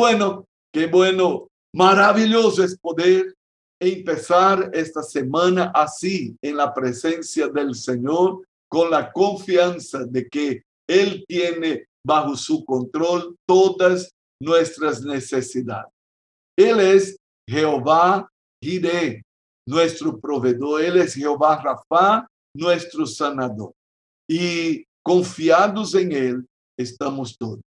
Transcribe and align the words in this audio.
bueno, 0.00 0.46
qué 0.72 0.86
bueno, 0.86 1.48
maravilloso 1.74 2.64
es 2.64 2.74
poder 2.78 3.34
empezar 3.78 4.70
esta 4.72 5.02
semana 5.02 5.70
así 5.74 6.34
en 6.40 6.56
la 6.56 6.72
presencia 6.72 7.48
del 7.48 7.74
Señor 7.74 8.42
con 8.70 8.90
la 8.90 9.12
confianza 9.12 10.06
de 10.06 10.26
que 10.26 10.62
Él 10.88 11.22
tiene 11.28 11.84
bajo 12.02 12.34
su 12.34 12.64
control 12.64 13.36
todas 13.46 14.10
nuestras 14.42 15.02
necesidades. 15.02 15.92
Él 16.58 16.80
es 16.80 17.18
Jehová 17.46 18.26
Jireh, 18.64 19.20
nuestro 19.68 20.18
proveedor. 20.18 20.80
Él 20.80 20.96
es 20.96 21.12
Jehová 21.14 21.60
Rafa, 21.62 22.26
nuestro 22.56 23.04
sanador. 23.04 23.72
Y 24.26 24.82
confiados 25.04 25.94
en 25.94 26.12
Él 26.12 26.46
estamos 26.78 27.36
todos. 27.36 27.60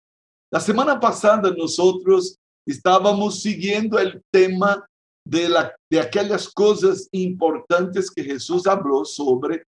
La 0.53 0.59
semana 0.59 0.99
pasada 0.99 1.52
nosotros 1.57 2.38
estábamos 2.63 3.41
siguiendo 3.41 3.98
el 3.98 4.21
tema 4.31 4.88
de, 5.27 5.49
la, 5.49 5.75
de 5.89 5.99
aquellas 5.99 6.48
cosas 6.48 7.07
importantes 7.11 8.11
que 8.11 8.23
Jesús 8.23 8.67
habló 8.67 9.03
sobre 9.03 9.66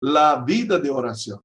la 0.00 0.40
vida 0.46 0.78
de 0.78 0.88
oración. 0.88 1.40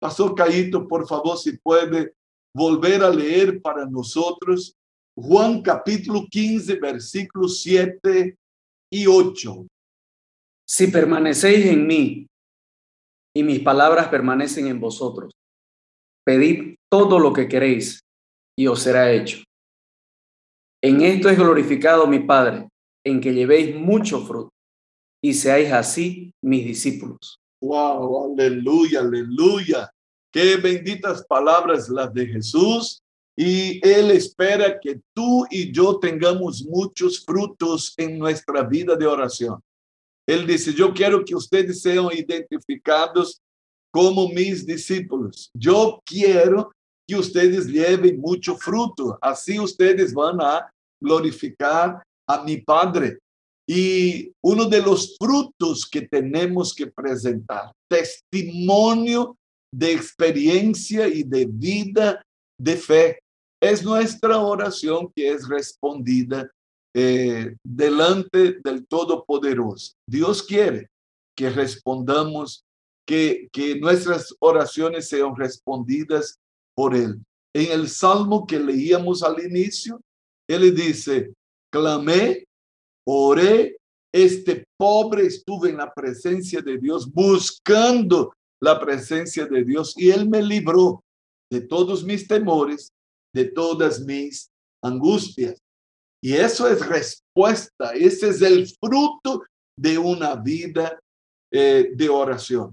Pastor 0.00 0.36
Caíto, 0.36 0.86
por 0.86 1.08
favor, 1.08 1.36
si 1.36 1.58
puede 1.58 2.12
volver 2.54 3.02
a 3.02 3.10
leer 3.10 3.60
para 3.60 3.84
nosotros 3.86 4.72
Juan 5.16 5.60
capítulo 5.60 6.24
15, 6.30 6.76
versículos 6.76 7.60
7 7.60 8.36
y 8.92 9.06
8. 9.08 9.66
Si 10.64 10.86
permanecéis 10.86 11.66
en 11.66 11.88
mí 11.88 12.26
y 13.34 13.42
mis 13.42 13.58
palabras 13.58 14.06
permanecen 14.06 14.68
en 14.68 14.78
vosotros, 14.78 15.32
pedid 16.24 16.76
todo 16.88 17.18
lo 17.18 17.32
que 17.32 17.48
queréis 17.48 18.00
y 18.58 18.66
os 18.66 18.82
será 18.82 19.12
hecho. 19.12 19.38
En 20.82 21.00
esto 21.02 21.28
es 21.28 21.38
glorificado 21.38 22.08
mi 22.08 22.18
Padre, 22.18 22.68
en 23.04 23.20
que 23.20 23.32
llevéis 23.32 23.76
mucho 23.76 24.26
fruto 24.26 24.52
y 25.22 25.32
seáis 25.32 25.70
así 25.70 26.32
mis 26.42 26.64
discípulos. 26.64 27.38
Wow, 27.62 28.32
aleluya, 28.32 29.00
aleluya. 29.00 29.88
Qué 30.32 30.56
benditas 30.56 31.24
palabras 31.24 31.88
las 31.88 32.12
de 32.12 32.26
Jesús. 32.26 33.00
Y 33.36 33.78
Él 33.86 34.10
espera 34.10 34.80
que 34.80 35.00
tú 35.14 35.46
y 35.50 35.70
yo 35.70 36.00
tengamos 36.00 36.64
muchos 36.64 37.24
frutos 37.24 37.94
en 37.96 38.18
nuestra 38.18 38.64
vida 38.64 38.96
de 38.96 39.06
oración. 39.06 39.60
Él 40.26 40.44
dice, 40.44 40.74
yo 40.74 40.92
quiero 40.92 41.24
que 41.24 41.36
ustedes 41.36 41.80
sean 41.80 42.08
identificados 42.12 43.40
como 43.92 44.28
mis 44.28 44.66
discípulos. 44.66 45.48
Yo 45.54 46.02
quiero 46.04 46.72
que 47.08 47.16
ustedes 47.16 47.66
lleven 47.66 48.20
mucho 48.20 48.56
fruto. 48.56 49.18
Así 49.22 49.58
ustedes 49.58 50.12
van 50.12 50.40
a 50.40 50.70
glorificar 51.02 52.02
a 52.28 52.42
mi 52.44 52.58
Padre. 52.58 53.18
Y 53.66 54.32
uno 54.44 54.66
de 54.66 54.82
los 54.82 55.16
frutos 55.18 55.88
que 55.88 56.02
tenemos 56.02 56.74
que 56.74 56.86
presentar, 56.86 57.72
testimonio 57.90 59.36
de 59.74 59.92
experiencia 59.92 61.08
y 61.08 61.22
de 61.22 61.46
vida 61.46 62.22
de 62.60 62.76
fe, 62.76 63.18
es 63.60 63.82
nuestra 63.82 64.38
oración 64.38 65.10
que 65.14 65.32
es 65.32 65.48
respondida 65.48 66.50
eh, 66.94 67.56
delante 67.64 68.58
del 68.64 68.86
Todopoderoso. 68.86 69.92
Dios 70.08 70.42
quiere 70.42 70.88
que 71.36 71.50
respondamos, 71.50 72.64
que, 73.06 73.48
que 73.52 73.78
nuestras 73.78 74.34
oraciones 74.40 75.08
sean 75.08 75.36
respondidas 75.36 76.38
por 76.78 76.94
Él. 76.94 77.20
En 77.52 77.72
el 77.72 77.88
salmo 77.88 78.46
que 78.46 78.60
leíamos 78.60 79.24
al 79.24 79.44
inicio, 79.44 80.00
Él 80.48 80.72
dice, 80.72 81.34
clamé, 81.72 82.44
oré, 83.04 83.76
este 84.14 84.64
pobre 84.78 85.26
estuve 85.26 85.70
en 85.70 85.78
la 85.78 85.92
presencia 85.92 86.62
de 86.62 86.78
Dios, 86.78 87.12
buscando 87.12 88.32
la 88.62 88.78
presencia 88.78 89.44
de 89.46 89.64
Dios, 89.64 89.92
y 89.96 90.10
Él 90.10 90.28
me 90.28 90.40
libró 90.40 91.02
de 91.50 91.62
todos 91.62 92.04
mis 92.04 92.28
temores, 92.28 92.92
de 93.34 93.46
todas 93.46 93.98
mis 94.04 94.48
angustias. 94.80 95.58
Y 96.22 96.34
eso 96.34 96.68
es 96.68 96.86
respuesta, 96.86 97.90
ese 97.92 98.28
es 98.28 98.40
el 98.40 98.68
fruto 98.80 99.42
de 99.76 99.98
una 99.98 100.36
vida 100.36 100.96
eh, 101.52 101.90
de 101.92 102.08
oración. 102.08 102.72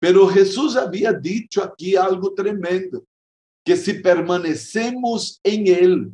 Pero 0.00 0.26
Jesús 0.26 0.74
había 0.74 1.12
dicho 1.12 1.62
aquí 1.62 1.96
algo 1.96 2.32
tremendo, 2.32 3.04
que 3.64 3.76
si 3.76 3.94
permanecemos 3.94 5.40
en 5.44 5.66
Él, 5.66 6.12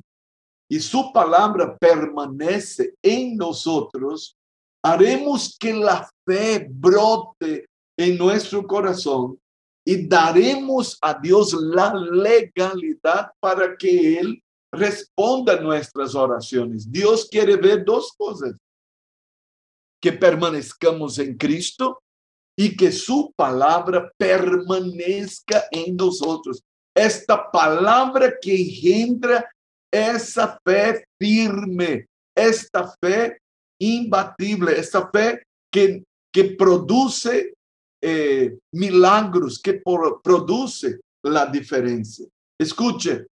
y 0.71 0.81
su 0.81 1.13
palabra 1.13 1.77
permanece 1.79 2.95
en 3.03 3.37
nosotros, 3.37 4.37
haremos 4.85 5.57
que 5.59 5.73
la 5.73 6.09
fe 6.27 6.69
brote 6.71 7.67
en 7.97 8.19
nuestro 8.19 8.67
corazón 8.67 9.41
y 9.85 10.07
daremos 10.07 10.99
a 11.01 11.15
Dios 11.15 11.55
la 11.55 11.95
legalidad 11.95 13.31
para 13.41 13.75
que 13.77 14.19
Él 14.19 14.43
responda 14.71 15.59
nuestras 15.59 16.15
oraciones. 16.15 16.91
Dios 16.91 17.27
quiere 17.31 17.57
ver 17.57 17.85
dos 17.85 18.13
cosas, 18.13 18.55
que 20.01 20.13
permanezcamos 20.13 21.19
en 21.19 21.37
Cristo 21.37 22.03
y 22.57 22.77
que 22.77 22.93
su 22.93 23.33
palabra 23.35 24.13
permanezca 24.19 25.65
en 25.71 25.97
nosotros. 25.97 26.63
Esta 26.99 27.49
palabra 27.51 28.37
que 28.41 28.61
engendra 28.61 29.49
esa 29.93 30.59
fe 30.65 31.05
firme, 31.17 32.09
esta 32.37 32.93
fe 33.01 33.39
imbatible, 33.81 34.77
esta 34.77 35.09
fe 35.09 35.41
que, 35.73 36.03
que 36.33 36.57
produce 36.57 37.55
eh, 38.03 38.59
milagros, 38.73 39.61
que 39.61 39.81
produce 40.25 40.99
la 41.23 41.47
diferencia. 41.47 42.27
Escuche, 42.59 43.27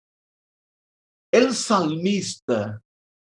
el 1.33 1.53
salmista 1.53 2.81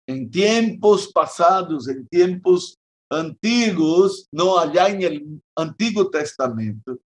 en 0.06 0.28
tiempos 0.30 1.12
pasados, 1.12 1.86
en 1.86 2.08
tiempos 2.08 2.76
antiguos, 3.08 4.26
no 4.32 4.58
allá 4.58 4.88
en 4.88 5.02
el 5.02 5.42
Antiguo 5.56 6.10
Testamento, 6.10 6.98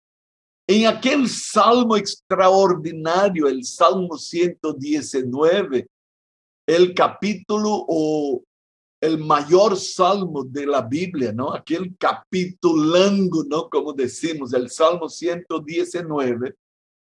en 0.70 0.86
aquel 0.86 1.26
salmo 1.28 1.96
extraordinario, 1.96 3.48
el 3.48 3.64
Salmo 3.64 4.18
119, 4.18 5.88
el 6.66 6.94
capítulo 6.94 7.86
o 7.88 8.42
el 9.00 9.16
mayor 9.16 9.78
salmo 9.78 10.44
de 10.44 10.66
la 10.66 10.82
Biblia, 10.82 11.32
¿no? 11.32 11.54
Aquel 11.54 11.96
capitulango, 11.96 13.44
¿no? 13.44 13.70
Como 13.70 13.94
decimos, 13.94 14.52
el 14.52 14.68
Salmo 14.68 15.08
119. 15.08 16.54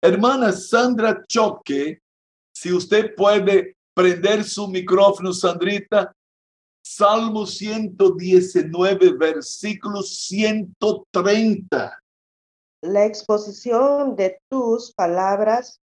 Hermana 0.01 0.51
Sandra 0.53 1.23
Choque, 1.27 2.01
si 2.51 2.73
usted 2.73 3.13
puede 3.13 3.75
prender 3.93 4.43
su 4.43 4.67
micrófono, 4.69 5.33
Sandrita, 5.33 6.11
Salmo 6.83 7.45
119, 7.45 9.13
versículo 9.19 10.01
130. 10.01 12.00
La 12.81 13.05
exposición 13.05 14.15
de 14.15 14.39
tus 14.49 14.93
palabras 14.93 15.79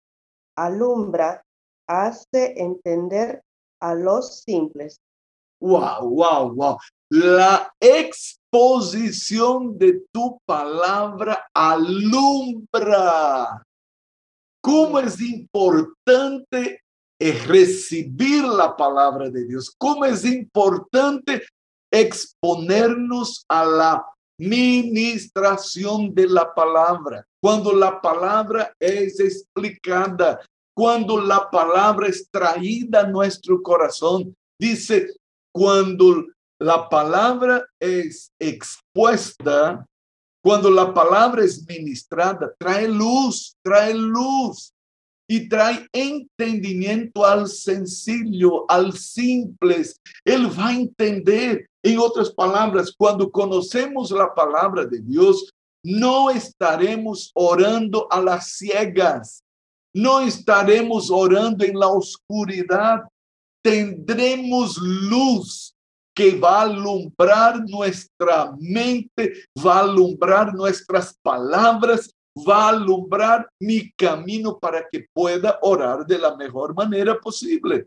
alumbra, 0.56 1.42
hace 1.88 2.60
entender 2.60 3.42
a 3.80 3.94
los 3.94 4.42
simples. 4.42 5.00
Wow, 5.60 6.08
wow, 6.08 6.54
wow. 6.54 6.78
La 7.08 7.72
exposición 7.80 9.78
de 9.78 10.02
tu 10.12 10.38
palabra 10.44 11.46
alumbra. 11.54 13.62
¿Cómo 14.60 14.98
es 14.98 15.20
importante 15.20 16.80
recibir 17.46 18.44
la 18.44 18.76
palabra 18.76 19.30
de 19.30 19.46
Dios? 19.46 19.74
¿Cómo 19.78 20.04
es 20.04 20.24
importante 20.24 21.42
exponernos 21.90 23.44
a 23.48 23.64
la 23.64 24.11
ministración 24.48 26.14
de 26.14 26.26
la 26.26 26.52
palabra? 26.52 27.24
Cuando 27.40 27.72
la 27.72 28.00
palabra 28.00 28.74
es 28.78 29.20
explicada, 29.20 30.40
cuando 30.74 31.20
la 31.20 31.50
palabra 31.50 32.08
es 32.08 32.28
traída 32.30 33.00
a 33.00 33.06
nuestro 33.06 33.62
corazón. 33.62 34.34
Dice, 34.58 35.14
cuando 35.52 36.26
la 36.58 36.88
palabra 36.88 37.64
es 37.78 38.32
expuesta, 38.38 39.84
cuando 40.42 40.70
la 40.70 40.92
palabra 40.92 41.44
es 41.44 41.64
ministrada, 41.66 42.52
trae 42.58 42.88
luz, 42.88 43.54
trae 43.62 43.94
luz 43.94 44.71
y 45.32 45.48
trae 45.48 45.88
entendimiento 45.94 47.24
al 47.24 47.48
sencillo, 47.48 48.70
al 48.70 48.92
simple. 48.92 49.82
Él 50.26 50.46
va 50.46 50.68
a 50.68 50.74
entender. 50.74 51.66
En 51.82 51.98
otras 51.98 52.30
palabras, 52.30 52.92
cuando 52.94 53.30
conocemos 53.30 54.10
la 54.10 54.34
palabra 54.34 54.84
de 54.84 55.00
Dios, 55.00 55.50
no 55.82 56.28
estaremos 56.28 57.30
orando 57.32 58.06
a 58.10 58.20
las 58.20 58.58
ciegas. 58.58 59.42
No 59.94 60.20
estaremos 60.20 61.10
orando 61.10 61.64
en 61.64 61.78
la 61.78 61.88
oscuridad, 61.88 63.00
tendremos 63.64 64.76
luz 64.76 65.74
que 66.14 66.38
va 66.38 66.58
a 66.58 66.64
alumbrar 66.64 67.64
nuestra 67.70 68.54
mente, 68.60 69.32
va 69.64 69.78
a 69.78 69.84
alumbrar 69.84 70.52
nuestras 70.52 71.16
palabras, 71.22 72.10
va 72.36 72.66
a 72.66 72.68
alumbrar 72.70 73.48
mi 73.60 73.92
camino 73.92 74.58
para 74.58 74.88
que 74.88 75.06
pueda 75.12 75.58
orar 75.62 76.06
de 76.06 76.18
la 76.18 76.36
mejor 76.36 76.74
manera 76.74 77.18
posible. 77.18 77.86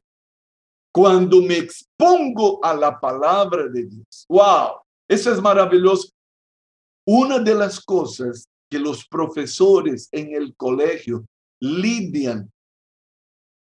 Cuando 0.94 1.42
me 1.42 1.58
expongo 1.58 2.64
a 2.64 2.74
la 2.74 3.00
palabra 3.00 3.68
de 3.68 3.86
Dios, 3.86 4.26
wow, 4.30 4.80
eso 5.10 5.32
es 5.32 5.42
maravilloso. 5.42 6.10
Una 7.08 7.40
de 7.40 7.54
las 7.54 7.80
cosas 7.80 8.48
que 8.70 8.80
los 8.80 9.06
profesores 9.08 10.08
en 10.12 10.34
el 10.34 10.56
colegio 10.56 11.26
lidian, 11.60 12.52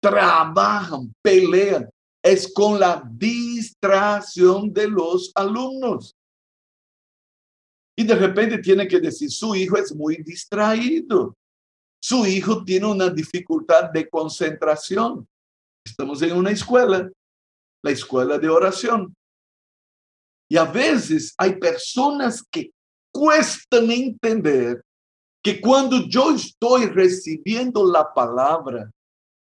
trabajan, 0.01 1.13
pelean, 1.23 1.89
es 2.23 2.53
con 2.53 2.81
la 2.81 3.03
distracción 3.13 4.73
de 4.73 4.89
los 4.89 5.31
alumnos. 5.35 6.15
Y 7.99 8.05
de 8.05 8.15
repente 8.15 8.59
tiene 8.59 8.87
que 8.87 9.01
decir, 9.01 9.29
su 9.29 9.57
hijo 9.57 9.77
es 9.77 9.93
muy 9.93 10.23
distraído. 10.23 11.37
Su 12.01 12.25
hijo 12.27 12.63
tiene 12.63 12.87
una 12.87 13.11
dificultad 13.11 13.91
de 13.91 14.09
concentración. 14.09 15.27
Estamos 15.85 16.23
en 16.23 16.37
una 16.37 16.53
escuela, 16.53 17.11
la 17.83 17.91
escuela 17.91 18.39
de 18.39 18.49
oración. 18.49 19.13
Y 20.49 20.57
a 20.57 20.65
veces 20.65 21.35
hay 21.37 21.57
personas 21.57 22.41
que 22.49 22.71
cuestan 23.13 23.91
entender 23.91 24.81
que 25.43 25.61
cuando 25.61 26.07
yo 26.07 26.37
estoy 26.37 26.87
recibiendo 26.87 27.85
la 27.85 28.15
palabra, 28.15 28.89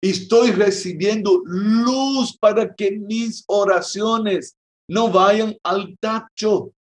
estoy 0.00 0.52
recibiendo 0.52 1.42
luz 1.44 2.38
para 2.38 2.72
que 2.72 2.92
mis 2.92 3.42
oraciones 3.48 4.54
no 4.88 5.10
vayan 5.10 5.56
al 5.64 5.98
tacho, 5.98 6.72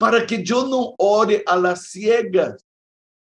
para 0.00 0.26
que 0.26 0.42
yo 0.42 0.66
no 0.66 0.94
ore 0.96 1.44
a 1.46 1.56
las 1.56 1.88
ciegas, 1.90 2.64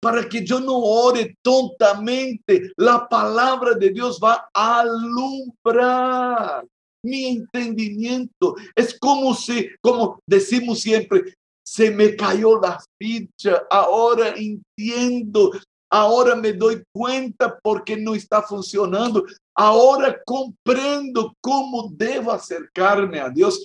para 0.01 0.29
que 0.29 0.45
yo 0.45 0.61
no 0.61 0.77
ore 0.77 1.35
tontamente. 1.41 2.71
La 2.77 3.05
palabra 3.09 3.73
de 3.73 3.89
Dios 3.89 4.17
va 4.23 4.49
a 4.53 4.79
alumbrar 4.79 6.65
mi 7.03 7.25
entendimiento. 7.25 8.55
Es 8.75 8.97
como 8.97 9.35
si, 9.35 9.69
como 9.81 10.21
decimos 10.25 10.79
siempre, 10.79 11.33
se 11.65 11.91
me 11.91 12.15
cayó 12.15 12.61
la 12.61 12.81
ficha, 12.97 13.63
ahora 13.69 14.33
entiendo, 14.37 15.51
ahora 15.91 16.33
me 16.33 16.53
doy 16.53 16.81
cuenta 16.93 17.59
porque 17.61 17.97
no 17.97 18.15
está 18.15 18.41
funcionando, 18.41 19.25
ahora 19.53 20.17
comprendo 20.25 21.35
cómo 21.41 21.89
debo 21.91 22.31
acercarme 22.31 23.19
a 23.19 23.29
Dios 23.29 23.61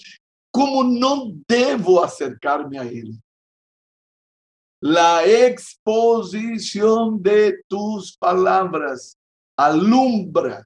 cómo 0.50 0.85
no 0.85 1.33
debo 1.47 2.03
acercarme 2.03 2.79
a 2.79 2.83
Él. 2.83 3.21
La 4.81 5.25
exposición 5.25 7.21
de 7.23 7.62
tus 7.69 8.17
palabras 8.17 9.17
alumbra. 9.56 10.65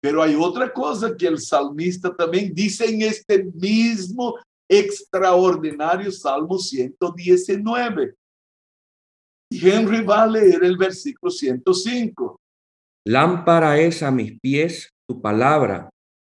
Pero 0.00 0.22
hay 0.22 0.34
otra 0.34 0.72
cosa 0.72 1.16
que 1.16 1.26
el 1.26 1.38
salmista 1.38 2.14
también 2.14 2.52
dice 2.54 2.86
en 2.86 3.02
este 3.02 3.44
mismo 3.44 4.36
extraordinario 4.68 6.10
Salmo 6.12 6.58
119. 6.58 8.14
Henry 9.50 10.04
va 10.04 10.24
a 10.24 10.26
leer 10.26 10.62
el 10.62 10.76
versículo 10.76 11.30
105. 11.30 12.38
Lámpara 13.06 13.78
es 13.80 14.02
a 14.02 14.10
mis 14.10 14.38
pies 14.40 14.90
tu 15.08 15.22
palabra 15.22 15.88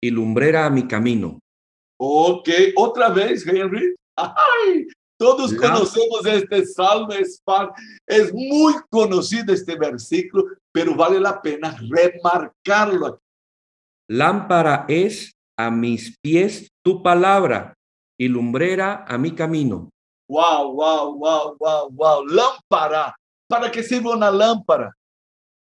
y 0.03 0.11
lumbrera 0.11 0.65
a 0.65 0.71
mi 0.71 0.89
camino. 0.89 1.42
Ok, 2.05 2.49
otra 2.75 3.11
vez, 3.11 3.47
Henry. 3.47 3.95
Ay, 4.17 4.89
todos 5.17 5.55
conocemos 5.55 6.27
este 6.27 6.67
salmo, 6.67 7.13
es, 7.13 7.41
es 8.09 8.35
muy 8.35 8.75
conocido 8.91 9.55
este 9.55 9.77
versículo, 9.77 10.47
pero 10.73 10.97
vale 10.97 11.21
la 11.21 11.41
pena 11.41 11.77
remarcarlo 11.89 13.07
aquí. 13.07 13.25
Lámpara 14.11 14.85
es 14.89 15.31
a 15.57 15.71
mis 15.71 16.17
pies 16.21 16.67
tu 16.85 17.05
palabra 17.05 17.73
y 18.19 18.27
lumbrera 18.27 19.05
a 19.07 19.17
mi 19.17 19.33
camino. 19.33 19.89
Wow, 20.29 20.73
wow, 20.73 21.15
wow, 21.15 21.57
wow, 21.57 21.89
wow. 21.89 22.27
Lámpara. 22.27 23.15
¿Para 23.49 23.71
qué 23.71 23.81
sirve 23.81 24.11
una 24.11 24.33
lámpara? 24.33 24.93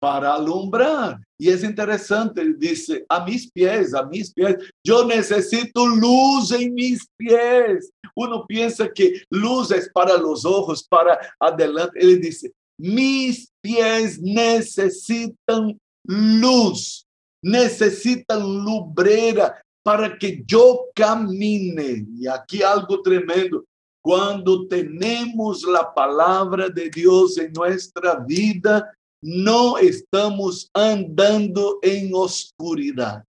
Para 0.06 0.35
alumbrar. 0.35 1.19
Y 1.37 1.49
es 1.49 1.64
interesante, 1.64 2.55
dice, 2.56 3.05
a 3.08 3.25
mis 3.25 3.50
pies, 3.50 3.93
a 3.93 4.05
mis 4.05 4.32
pies, 4.32 4.55
yo 4.87 5.05
necesito 5.05 5.85
luz 5.85 6.53
en 6.53 6.73
mis 6.75 7.05
pies. 7.17 7.91
Uno 8.14 8.47
piensa 8.47 8.88
que 8.88 9.20
luz 9.31 9.73
es 9.73 9.91
para 9.93 10.17
los 10.17 10.44
ojos, 10.44 10.87
para 10.88 11.19
adelante. 11.41 11.99
Él 12.00 12.20
dice, 12.20 12.53
mis 12.79 13.50
pies 13.61 14.23
necesitan 14.23 15.76
luz, 16.05 17.05
necesitan 17.43 18.43
lumbrera 18.43 19.61
para 19.82 20.17
que 20.17 20.44
yo 20.47 20.85
camine. 20.94 22.06
Y 22.17 22.29
aquí 22.29 22.62
algo 22.62 23.03
tremendo. 23.03 23.64
Cuando 24.00 24.69
tenemos 24.69 25.64
la 25.64 25.93
palabra 25.93 26.69
de 26.69 26.91
Dios 26.91 27.38
en 27.38 27.53
nuestra 27.53 28.20
vida, 28.20 28.95
no 29.22 29.78
estamos 29.78 30.70
andando 30.74 31.78
en 31.82 32.10
oscuridad. 32.14 33.24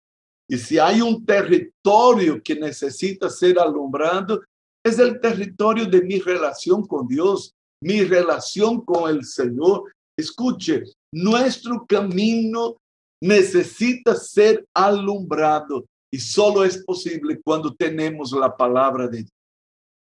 Y 0.48 0.58
si 0.58 0.78
hay 0.78 1.00
un 1.00 1.24
territorio 1.24 2.40
que 2.42 2.54
necesita 2.54 3.28
ser 3.28 3.58
alumbrado, 3.58 4.42
es 4.84 4.98
el 4.98 5.20
territorio 5.20 5.86
de 5.86 6.02
mi 6.02 6.20
relación 6.20 6.86
con 6.86 7.08
Dios, 7.08 7.52
mi 7.82 8.04
relación 8.04 8.84
con 8.84 9.10
el 9.10 9.24
Señor. 9.24 9.92
Escuche, 10.16 10.84
nuestro 11.12 11.84
camino 11.86 12.76
necesita 13.20 14.14
ser 14.14 14.64
alumbrado 14.74 15.84
y 16.12 16.18
solo 16.18 16.64
es 16.64 16.84
posible 16.84 17.40
cuando 17.44 17.74
tenemos 17.74 18.32
la 18.32 18.56
palabra 18.56 19.08
de 19.08 19.18
Dios. 19.18 19.30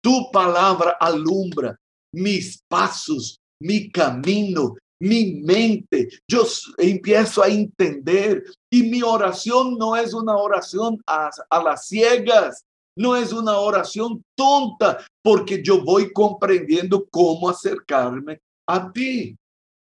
Tu 0.04 0.30
palabra 0.32 0.98
alumbra 1.00 1.78
mis 2.14 2.62
pasos, 2.68 3.40
mi 3.62 3.90
camino, 3.90 4.76
mi 5.04 5.34
mente, 5.44 6.08
yo 6.30 6.44
empiezo 6.78 7.44
a 7.44 7.50
entender. 7.50 8.42
Y 8.72 8.84
mi 8.84 9.04
oración 9.04 9.78
no 9.78 9.98
es 9.98 10.14
una 10.14 10.38
oración 10.38 10.98
a, 11.06 11.30
las 11.62 11.88
ciegas, 11.88 12.64
no 12.96 13.14
es 13.18 13.34
una 13.34 13.58
oración 13.58 14.24
tonta, 14.34 15.06
porque 15.22 15.62
yo 15.62 15.84
voy 15.84 16.12
comprendiendo 16.14 17.06
cómo 17.12 17.50
acercarme 17.50 18.40
a 18.66 18.90
ti. 18.94 19.36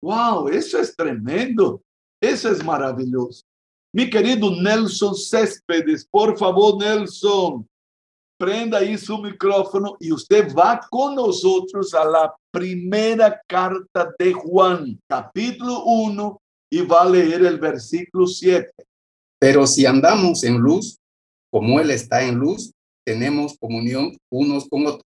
Wow, 0.01 0.49
eso 0.49 0.79
es 0.79 0.95
tremendo, 0.95 1.83
eso 2.23 2.53
es 2.53 2.65
maravilloso. 2.65 3.43
Mi 3.93 4.09
querido 4.09 4.55
Nelson 4.55 5.17
Céspedes, 5.17 6.07
por 6.09 6.39
favor, 6.39 6.79
Nelson, 6.79 7.67
prenda 8.39 8.79
ahí 8.79 8.97
su 8.97 9.19
micrófono 9.19 9.97
y 9.99 10.13
usted 10.13 10.55
va 10.55 10.81
con 10.89 11.17
nosotros 11.17 11.93
a 11.93 12.05
la 12.05 12.35
primera 12.53 13.41
carta 13.47 14.15
de 14.19 14.33
Juan, 14.33 14.99
capítulo 15.09 15.85
1, 15.85 16.41
y 16.71 16.81
va 16.83 17.03
a 17.03 17.11
leer 17.11 17.45
el 17.45 17.59
versículo 17.59 18.27
7. 18.27 18.71
Pero 19.41 19.67
si 19.67 19.87
andamos 19.87 20.45
en 20.45 20.59
luz, 20.59 20.99
como 21.51 21.81
Él 21.81 21.91
está 21.91 22.23
en 22.23 22.37
luz, 22.37 22.73
tenemos 23.05 23.57
comunión 23.59 24.17
unos 24.31 24.69
con 24.69 24.87
otros. 24.87 25.05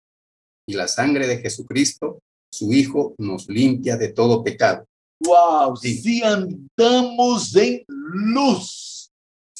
Y 0.68 0.74
la 0.74 0.88
sangre 0.88 1.26
de 1.26 1.38
Jesucristo, 1.38 2.18
su 2.52 2.72
Hijo, 2.72 3.14
nos 3.18 3.48
limpia 3.48 3.96
de 3.96 4.12
todo 4.12 4.42
pecado. 4.42 4.84
Wow, 5.20 5.76
si 5.76 6.22
andamos 6.22 7.56
en 7.56 7.84
luz, 7.88 8.95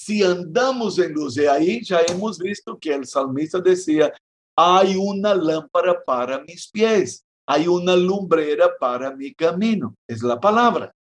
si 0.07 0.23
andamos 0.23 0.99
en 0.99 1.13
luz, 1.13 1.37
y 1.37 1.47
ahí 1.47 1.85
ya 1.85 2.01
hemos 2.09 2.39
visto 2.39 2.79
que 2.79 2.95
el 2.95 3.07
salmista 3.07 3.61
decía, 3.61 4.13
hay 4.57 4.97
una 4.97 5.35
lámpara 5.35 6.03
para 6.05 6.43
mis 6.43 6.69
pies 6.69 7.27
hay 7.47 7.69
una 7.69 7.95
lumbrera 7.95 8.77
para 8.79 9.15
mi 9.15 9.33
camino. 9.33 9.95
Es 10.09 10.23
la 10.23 10.39
palabra, 10.41 10.93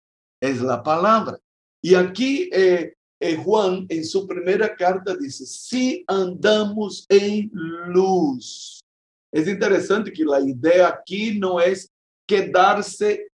es 0.41 0.61
la 0.61 0.83
palabra. 0.83 1.39
Y 1.83 1.95
aquí 1.95 2.51
eh, 2.53 2.95
eh, 3.21 3.37
Juan 3.37 3.87
en 3.89 4.05
su 4.05 4.27
primera 4.27 4.77
carta 4.77 5.17
dice, 5.17 5.47
si 5.47 6.05
andamos 6.07 7.07
en 7.09 7.51
luz. 7.87 8.81
Es 9.33 9.49
interesante 9.49 10.13
que 10.13 10.25
la 10.25 10.41
idea 10.41 10.89
aquí 10.89 11.39
no 11.39 11.61
es 11.61 11.91
quedarse 12.27 13.29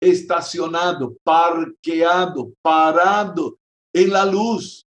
estacionado, 0.00 1.16
parqueado, 1.24 2.52
parado 2.62 3.58
en 3.92 4.10
la 4.10 4.26
luz, 4.26 4.83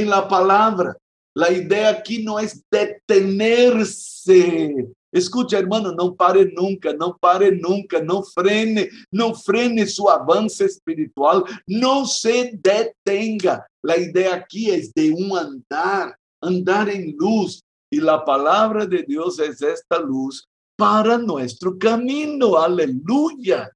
en 0.00 0.10
la 0.10 0.28
palabra. 0.28 0.96
La 1.36 1.50
idea 1.50 1.88
aquí 1.90 2.22
no 2.22 2.38
es 2.38 2.62
detenerse 2.70 4.14
Escute, 5.14 5.54
hermano, 5.54 5.92
não 5.92 6.12
pare 6.12 6.44
nunca, 6.44 6.92
não 6.92 7.16
pare 7.16 7.52
nunca, 7.52 8.02
não 8.02 8.24
frene, 8.24 8.90
não 9.12 9.32
frene 9.32 9.86
seu 9.86 10.08
avanço 10.08 10.64
espiritual, 10.64 11.44
não 11.68 12.04
se 12.04 12.56
detenga. 12.56 13.64
la 13.84 13.96
idea 13.96 14.34
aquí 14.34 14.70
es 14.70 14.92
de 14.92 15.12
un 15.12 15.36
andar, 15.38 16.18
andar 16.42 16.88
en 16.88 17.14
luz. 17.16 17.62
Y 17.92 18.00
la 18.00 18.24
palabra 18.24 18.86
de 18.86 19.04
Dios 19.04 19.38
es 19.38 19.62
esta 19.62 20.00
luz 20.00 20.48
para 20.76 21.16
nuestro 21.16 21.78
camino. 21.78 22.56
Aleluya. 22.56 23.70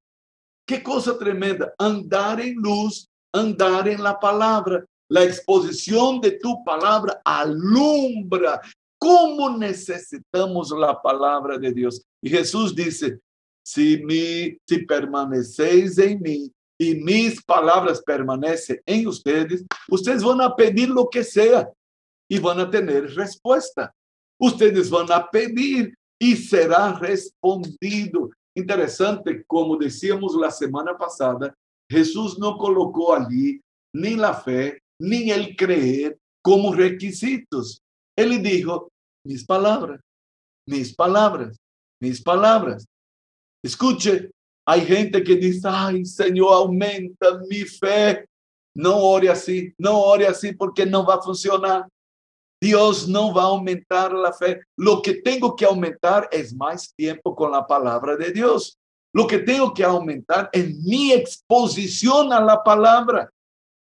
Qué 0.67 0.83
cosa 0.83 1.17
tremenda. 1.17 1.73
Andar 1.79 2.41
en 2.41 2.55
luz, 2.55 3.07
andar 3.33 3.87
en 3.87 4.03
la 4.03 4.19
palabra. 4.19 4.85
La 5.11 5.25
exposición 5.25 6.21
de 6.21 6.33
tu 6.33 6.63
palabra 6.65 7.21
alumbra. 7.25 8.61
¿Cómo 8.99 9.57
necesitamos 9.57 10.71
la 10.71 11.01
palabra 11.01 11.57
de 11.57 11.73
Dios? 11.73 12.03
Y 12.23 12.29
Jesús 12.29 12.75
dice, 12.75 13.21
si, 13.65 14.03
mi, 14.05 14.59
si 14.67 14.79
permanecéis 14.87 15.99
en 15.99 16.21
mí 16.21 16.53
y 16.79 16.95
mis 16.97 17.43
palabras 17.43 18.03
permanecen 18.03 18.81
en 18.85 19.07
ustedes, 19.07 19.65
ustedes 19.89 20.23
van 20.23 20.41
a 20.41 20.55
pedir 20.55 20.91
lo 20.91 21.09
que 21.09 21.25
sea 21.25 21.71
y 22.29 22.39
van 22.39 22.61
a 22.61 22.71
tener 22.71 23.15
respuesta. 23.15 23.95
Ustedes 24.39 24.91
van 24.91 25.11
a 25.11 25.29
pedir 25.31 25.95
y 26.19 26.37
será 26.37 26.93
respondido. 26.99 28.31
Interesante, 28.55 29.45
como 29.47 29.77
decíamos 29.77 30.35
la 30.35 30.51
semana 30.51 30.97
pasada, 30.97 31.55
Jesús 31.91 32.39
no 32.39 32.59
colocó 32.59 33.15
allí 33.15 33.61
ni 33.95 34.15
la 34.15 34.35
fe 34.35 34.83
ni 35.01 35.31
el 35.31 35.57
creer 35.57 36.19
como 36.43 36.75
requisitos. 36.75 37.83
Él 38.17 38.43
dijo, 38.43 38.91
mis 39.25 39.45
palabras, 39.45 40.01
mis 40.67 40.95
palabras, 40.95 41.57
mis 42.01 42.23
palabras. 42.23 42.87
Escuche, 43.63 44.31
hay 44.67 44.83
gente 44.83 45.23
que 45.23 45.37
dice, 45.37 45.69
ay, 45.71 46.05
Señor, 46.05 46.53
aumenta 46.53 47.39
mi 47.49 47.65
fe. 47.65 48.27
No 48.75 48.97
ore 48.97 49.29
así, 49.29 49.73
no 49.79 49.99
ore 50.01 50.27
así 50.27 50.53
porque 50.53 50.87
no 50.87 51.05
va 51.07 51.15
a 51.15 51.23
funcionar. 51.23 51.89
Dios 52.61 53.09
no 53.09 53.33
va 53.33 53.43
a 53.43 53.47
aumentar 53.47 54.13
la 54.13 54.33
fe. 54.33 54.61
Lo 54.77 55.01
que 55.01 55.15
tengo 55.15 55.55
que 55.55 55.65
aumentar 55.65 56.29
es 56.31 56.55
más 56.55 56.93
tiempo 56.95 57.35
con 57.35 57.53
la 57.53 57.67
palabra 57.67 58.17
de 58.17 58.33
Dios. 58.33 58.77
Lo 59.15 59.27
que 59.27 59.39
tengo 59.39 59.73
que 59.73 59.85
aumentar 59.85 60.51
es 60.53 60.77
mi 60.85 61.13
exposición 61.13 62.33
a 62.33 62.41
la 62.41 62.63
palabra. 62.63 63.31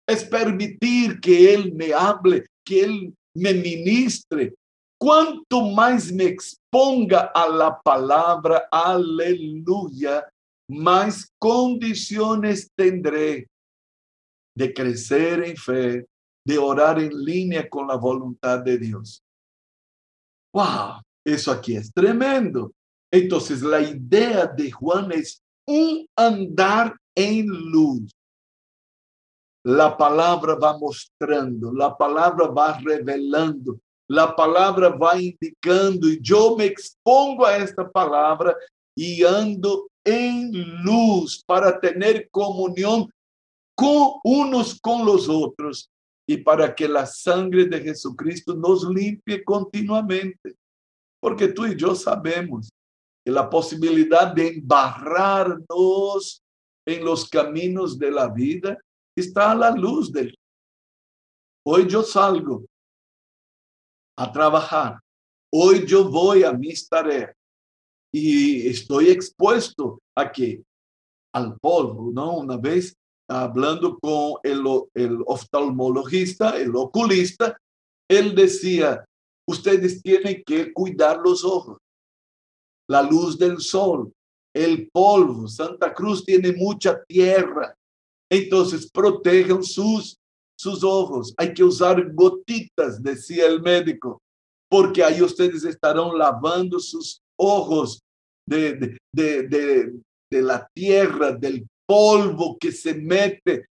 Es 0.08 0.24
permitir 0.24 1.20
que 1.20 1.54
Él 1.54 1.74
me 1.74 1.94
hable, 1.94 2.46
que 2.66 2.84
Él 2.84 3.14
me 3.36 3.54
ministre. 3.54 4.56
Cuanto 5.00 5.70
más 5.70 6.12
me 6.12 6.24
exponga 6.24 7.32
a 7.34 7.48
la 7.48 7.80
palabra, 7.82 8.68
aleluya, 8.72 10.28
más 10.70 11.32
condiciones 11.40 12.70
tendré 12.76 13.48
de 14.56 14.74
crecer 14.74 15.44
en 15.44 15.56
fe, 15.56 16.06
de 16.46 16.58
orar 16.58 17.00
en 17.00 17.12
línea 17.24 17.70
con 17.70 17.88
la 17.88 17.96
voluntad 17.96 18.60
de 18.60 18.78
Dios. 18.78 19.22
¡Wow! 20.54 21.02
Eso 21.24 21.52
aquí 21.52 21.76
es 21.76 21.92
tremendo. 21.94 22.72
Entonces, 23.12 23.62
la 23.62 23.82
idea 23.82 24.48
de 24.48 24.72
Juan 24.72 25.12
es 25.12 25.42
un 25.68 26.08
andar 26.16 26.96
en 27.16 27.48
luz. 27.48 28.12
La 29.68 29.98
palabra 29.98 30.56
va 30.56 30.78
mostrando, 30.78 31.74
la 31.74 31.98
palabra 31.98 32.48
va 32.48 32.80
revelando, 32.80 33.78
la 34.08 34.34
palabra 34.34 34.88
va 34.88 35.20
indicando 35.20 36.08
y 36.08 36.22
yo 36.22 36.56
me 36.56 36.68
expongo 36.68 37.46
a 37.46 37.58
esta 37.58 37.92
palabra 37.92 38.56
y 38.96 39.26
ando 39.26 39.90
en 40.06 40.54
luz 40.86 41.44
para 41.46 41.78
tener 41.82 42.30
comunión 42.32 43.12
con 43.76 44.14
unos 44.24 44.80
con 44.80 45.06
los 45.06 45.28
otros 45.28 45.90
y 46.26 46.38
para 46.38 46.74
que 46.74 46.88
la 46.88 47.06
sangre 47.06 47.66
de 47.66 47.82
Jesucristo 47.82 48.56
nos 48.56 48.86
limpie 48.86 49.44
continuamente. 49.44 50.56
Porque 51.20 51.50
tú 51.50 51.66
y 51.66 51.76
yo 51.76 51.94
sabemos 51.94 52.70
que 53.26 53.34
la 53.34 53.50
posibilidad 53.50 54.34
de 54.34 54.48
embarrarnos 54.48 56.42
en 56.86 57.04
los 57.04 57.28
caminos 57.28 58.00
de 58.00 58.12
la 58.12 58.30
vida 58.30 58.78
está 59.18 59.54
la 59.56 59.72
luz 59.72 60.12
del. 60.12 60.38
Hoy 61.66 61.88
yo 61.88 62.04
salgo 62.04 62.66
a 64.18 64.32
trabajar. 64.32 65.00
Hoy 65.52 65.86
yo 65.86 66.10
voy 66.10 66.44
a 66.44 66.52
mis 66.52 66.88
tareas 66.88 67.36
y 68.14 68.68
estoy 68.68 69.10
expuesto 69.10 70.00
a 70.16 70.32
que 70.32 70.64
al 71.34 71.58
polvo, 71.60 72.12
¿no? 72.12 72.38
Una 72.38 72.58
vez 72.58 72.96
hablando 73.30 74.00
con 74.00 74.36
el, 74.44 74.64
el 74.94 75.20
oftalmologista, 75.26 76.58
el 76.58 76.76
oculista, 76.76 77.58
él 78.10 78.34
decía, 78.36 79.06
ustedes 79.48 80.02
tienen 80.02 80.44
que 80.46 80.72
cuidar 80.72 81.18
los 81.18 81.44
ojos, 81.44 81.78
la 82.90 83.02
luz 83.02 83.38
del 83.38 83.60
sol, 83.60 84.12
el 84.54 84.90
polvo. 84.90 85.48
Santa 85.48 85.94
Cruz 85.94 86.24
tiene 86.24 86.54
mucha 86.54 87.04
tierra, 87.04 87.76
entonces 88.30 88.90
protejan 88.92 89.64
sus, 89.64 90.18
sus 90.58 90.84
ojos. 90.84 91.34
Hay 91.38 91.54
que 91.54 91.64
usar 91.64 92.14
gotitas, 92.14 93.02
decía 93.02 93.46
el 93.46 93.62
médico, 93.62 94.22
porque 94.70 95.04
ahí 95.04 95.22
ustedes 95.22 95.64
estarán 95.64 96.18
lavando 96.18 96.80
sus 96.80 97.22
ojos 97.40 98.02
de, 98.48 99.00
de, 99.14 99.44
de, 99.48 99.94
de 100.32 100.42
la 100.42 100.68
tierra, 100.74 101.32
del 101.32 101.66
polvo 101.88 102.58
que 102.60 102.72
se 102.72 102.94
mete. 102.94 103.66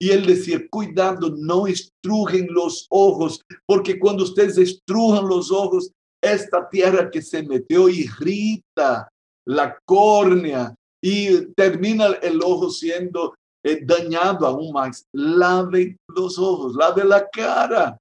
Y 0.00 0.10
él 0.10 0.26
decía, 0.26 0.60
cuidado, 0.68 1.34
no 1.36 1.66
estrujen 1.66 2.48
los 2.50 2.86
ojos, 2.90 3.40
porque 3.66 3.98
cuando 3.98 4.24
ustedes 4.24 4.58
estrujan 4.58 5.26
los 5.26 5.50
ojos, 5.50 5.90
esta 6.22 6.68
tierra 6.68 7.10
que 7.10 7.22
se 7.22 7.42
metió 7.42 7.88
irrita 7.88 9.08
la 9.46 9.78
córnea 9.84 10.74
y 11.02 11.46
termina 11.54 12.06
el 12.22 12.42
ojo 12.42 12.68
siendo 12.70 13.34
eh, 13.66 13.80
dañado 13.84 14.46
aún 14.46 14.72
más. 14.72 15.04
Lave 15.12 15.96
los 16.08 16.38
ojos, 16.38 16.74
lave 16.76 17.04
la 17.04 17.28
cara. 17.28 17.98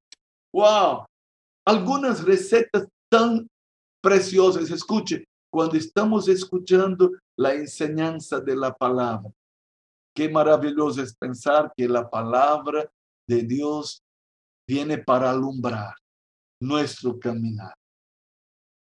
Wow. 0.53 1.05
Algunas 1.67 2.23
recetas 2.23 2.87
tan 3.11 3.47
preciosas. 4.01 4.69
Escuche, 4.69 5.25
cuando 5.51 5.77
estamos 5.77 6.27
escuchando 6.27 7.11
la 7.37 7.55
enseñanza 7.55 8.39
de 8.39 8.55
la 8.55 8.73
palabra, 8.73 9.31
Qué 10.15 10.29
maravilloso 10.29 11.01
es 11.01 11.13
pensar 11.13 11.73
que 11.75 11.89
la 11.89 12.09
palabra 12.09 12.89
de 13.27 13.41
Dios 13.41 14.01
viene 14.65 14.97
para 14.97 15.29
alumbrar 15.29 15.93
nuestro 16.61 17.19
caminar. 17.19 17.73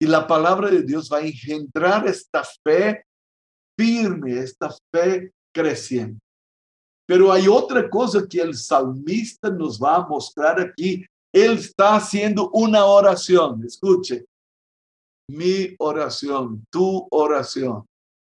Y 0.00 0.06
la 0.06 0.26
palabra 0.26 0.70
de 0.70 0.82
Dios 0.82 1.10
va 1.12 1.18
a 1.18 1.26
engendrar 1.26 2.06
esta 2.08 2.42
fe 2.64 3.04
firme, 3.78 4.38
esta 4.38 4.70
fe 4.90 5.32
creciente. 5.54 6.18
Pero 7.08 7.32
hay 7.32 7.48
otra 7.48 7.88
cosa 7.88 8.26
que 8.28 8.38
el 8.38 8.54
salmista 8.54 9.48
nos 9.48 9.80
va 9.80 9.96
a 9.96 10.06
mostrar 10.06 10.60
aquí. 10.60 11.06
Él 11.32 11.52
está 11.52 11.96
haciendo 11.96 12.50
una 12.50 12.84
oración. 12.84 13.64
Escuche, 13.64 14.26
mi 15.30 15.74
oración, 15.78 16.62
tu 16.70 17.08
oración. 17.10 17.86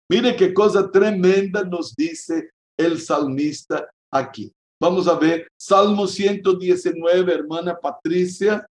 Mire 0.09 0.37
qué 0.37 0.55
cosa 0.55 0.89
tremenda 0.89 1.65
nos 1.65 1.97
dice 1.97 2.51
el 2.79 3.01
salmista 3.01 3.91
aquí. 4.13 4.53
Vamos 4.81 5.09
a 5.09 5.19
ver 5.19 5.49
Salmo 5.59 6.07
119, 6.07 7.35
hermana 7.35 7.77
Patricia 7.77 8.65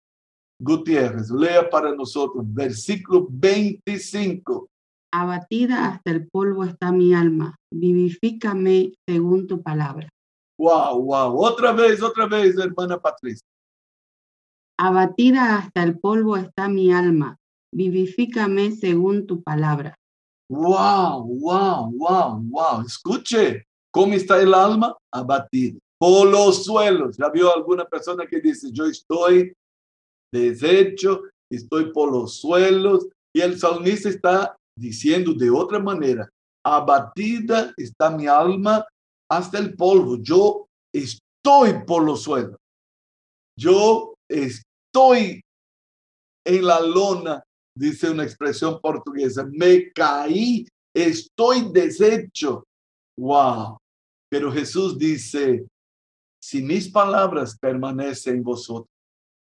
Gutiérrez. 0.60 1.28
Lea 1.28 1.68
para 1.68 1.92
nosotros, 1.92 2.44
versículo 2.46 3.26
25. 3.28 4.68
Abatida 5.12 5.88
hasta 5.88 6.10
el 6.10 6.28
polvo 6.28 6.64
está 6.64 6.92
mi 6.92 7.14
alma, 7.14 7.56
vivifícame 7.72 8.92
según 9.06 9.46
tu 9.46 9.62
palabra. 9.62 10.08
Wow, 10.58 11.02
wow. 11.02 11.40
Otra 11.40 11.72
vez, 11.72 12.02
otra 12.02 12.26
vez, 12.26 12.58
hermana 12.58 12.98
Patricia. 13.00 13.46
Abatida 14.78 15.58
hasta 15.58 15.82
el 15.82 15.98
polvo 15.98 16.36
está 16.36 16.68
mi 16.68 16.92
alma, 16.92 17.36
vivifícame 17.74 18.72
según 18.72 19.26
tu 19.26 19.42
palabra. 19.42 19.94
Wow, 20.50 21.24
wow, 21.24 21.90
wow, 21.92 22.42
wow. 22.42 22.82
Escuche, 22.86 23.68
¿Cómo 23.90 24.14
está 24.14 24.40
el 24.40 24.54
alma? 24.54 24.96
Abatido. 25.12 25.80
Por 25.98 26.28
los 26.28 26.64
suelos. 26.64 27.16
¿Ya 27.16 27.28
vio 27.30 27.54
alguna 27.54 27.84
persona 27.84 28.26
que 28.26 28.40
dice, 28.40 28.70
yo 28.70 28.86
estoy 28.86 29.52
deshecho, 30.32 31.22
estoy 31.50 31.92
por 31.92 32.12
los 32.12 32.36
suelos? 32.36 33.08
Y 33.34 33.40
el 33.40 33.58
salmista 33.58 34.08
está 34.08 34.56
diciendo 34.78 35.32
de 35.34 35.50
otra 35.50 35.78
manera, 35.78 36.28
abatida 36.64 37.72
está 37.76 38.10
mi 38.10 38.26
alma 38.26 38.84
hasta 39.30 39.58
el 39.58 39.74
polvo. 39.74 40.16
Yo 40.20 40.68
estoy 40.92 41.84
por 41.86 42.04
los 42.04 42.22
suelos. 42.22 42.58
Yo 43.56 44.14
estoy 44.28 45.42
en 46.44 46.66
la 46.66 46.80
lona, 46.80 47.42
dice 47.76 48.10
una 48.10 48.24
expresión 48.24 48.80
portuguesa. 48.80 49.46
Me 49.50 49.92
caí, 49.92 50.66
estoy 50.94 51.70
deshecho. 51.72 52.64
Wow. 53.18 53.78
Pero 54.30 54.52
Jesús 54.52 54.98
dice, 54.98 55.66
si 56.40 56.62
mis 56.62 56.88
palabras 56.88 57.58
permanecen 57.58 58.36
en 58.36 58.42
vosotros, 58.42 58.90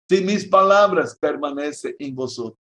si 0.09 0.21
mis 0.21 0.47
palabras 0.47 1.17
permanecen 1.19 1.95
en 1.99 2.15
vosotros. 2.15 2.58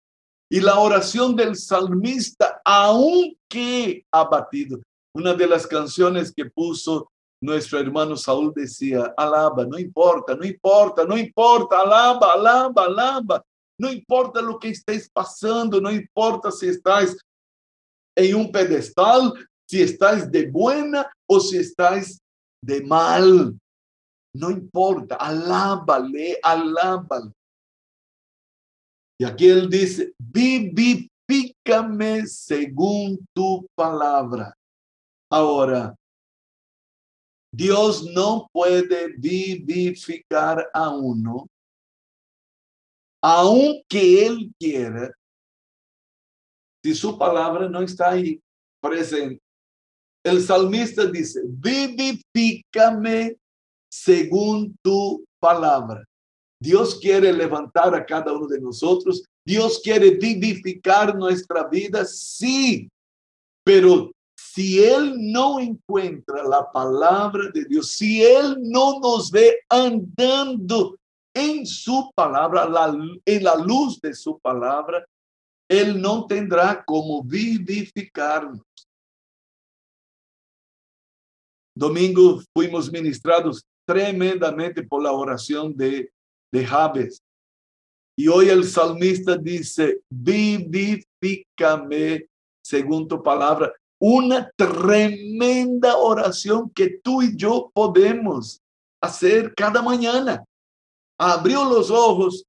Y 0.53 0.61
la 0.61 0.79
oración 0.79 1.35
del 1.35 1.57
salmista, 1.57 2.61
aunque 2.63 4.05
abatido, 4.13 4.83
una 5.17 5.33
de 5.33 5.47
las 5.47 5.67
canciones 5.67 6.31
que 6.31 6.45
puso 6.45 7.11
nuestro 7.41 7.79
hermano 7.79 8.19
Saúl 8.19 8.53
decía, 8.55 9.15
alaba, 9.17 9.65
no 9.65 9.79
importa, 9.79 10.37
no 10.37 10.45
importa, 10.45 11.07
no 11.07 11.17
importa, 11.17 11.81
alaba, 11.81 12.35
alaba, 12.35 12.85
alaba. 12.85 13.43
No 13.81 13.91
importa 13.91 14.43
lo 14.43 14.59
que 14.59 14.69
estés 14.69 15.09
pasando, 15.11 15.81
no 15.81 15.91
importa 15.91 16.51
si 16.51 16.69
estás 16.69 17.17
en 18.15 18.35
un 18.35 18.53
pedestal, 18.53 19.33
si 19.67 19.81
estás 19.81 20.31
de 20.31 20.51
buena 20.51 21.11
o 21.27 21.41
si 21.41 21.57
estás 21.57 22.21
de 22.63 22.83
mal. 22.83 23.59
No 24.35 24.51
importa, 24.51 25.15
alábale, 25.15 26.39
alábale. 26.43 27.33
Y 29.23 29.25
aquí 29.25 29.49
él 29.49 29.71
dice, 29.71 30.13
vivifícame 30.19 31.07
según 32.27 33.25
tu 33.33 33.65
palabra. 33.73 34.53
Ahora, 35.31 35.95
Dios 37.55 38.03
no 38.03 38.49
puede 38.53 39.13
vivificar 39.17 40.69
a 40.75 40.91
uno, 40.91 41.47
aunque 43.23 44.27
Él 44.27 44.53
quiera, 44.59 45.13
si 46.83 46.93
su 46.93 47.17
palabra 47.17 47.69
no 47.69 47.81
está 47.81 48.11
ahí 48.11 48.41
presente. 48.83 49.41
El 50.25 50.43
salmista 50.43 51.07
dice, 51.07 51.43
vivifícame 51.47 53.37
según 53.89 54.77
tu 54.83 55.25
palabra. 55.41 56.05
Dios 56.63 56.95
quiere 57.01 57.33
levantar 57.33 57.93
a 57.93 58.07
cada 58.07 58.33
uno 58.33 58.47
de 58.47 58.61
nosotros. 58.61 59.25
Dios 59.45 59.81
quiere 59.83 60.11
vivificar 60.11 61.17
nuestra 61.17 61.67
vida, 61.67 62.05
sí, 62.05 62.89
pero 63.65 64.13
si 64.37 64.81
Él 64.81 65.15
no 65.19 65.59
encuentra 65.59 66.45
la 66.45 66.71
palabra 66.71 67.51
de 67.53 67.65
Dios, 67.65 67.89
si 67.91 68.23
Él 68.23 68.59
no 68.61 69.01
nos 69.01 69.29
ve 69.33 69.59
andando 69.69 70.97
en 71.35 71.67
su 71.67 72.13
palabra, 72.15 72.69
en 73.25 73.43
la 73.43 73.57
luz 73.57 74.01
de 74.01 74.15
su 74.15 74.39
palabra, 74.39 75.05
Él 75.69 76.01
no 76.01 76.27
tendrá 76.27 76.85
como 76.85 77.25
vivificarnos. 77.25 78.63
Domingo 81.75 82.41
fuimos 82.55 82.93
ministrados 82.93 83.65
tremendamente 83.85 84.85
por 84.85 85.03
la 85.03 85.11
oración 85.11 85.77
de, 85.77 86.12
de 86.53 86.67
Jabes. 86.67 87.23
Y 88.17 88.29
hoy 88.29 88.51
el 88.51 88.65
salmista 88.65 89.37
dice, 89.37 90.01
vivifícame 90.11 90.97
según 92.63 93.09
tu 93.09 93.23
palabra 93.23 93.73
una 93.99 94.51
tremenda 94.57 95.97
oración 95.97 96.69
que 96.71 96.99
tú 97.03 97.23
y 97.23 97.37
yo 97.37 97.71
podemos 97.73 98.61
hacer 99.01 99.55
cada 99.55 99.81
mañana. 99.81 100.45
Abrió 101.19 101.65
los 101.65 101.89
ojos, 101.89 102.45